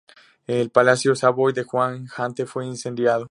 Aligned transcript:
El 0.47 0.71
palacio 0.71 1.13
Savoy 1.15 1.53
de 1.53 1.61
Juan 1.61 2.05
de 2.05 2.09
Gante 2.17 2.47
fue 2.47 2.65
incendiado. 2.65 3.19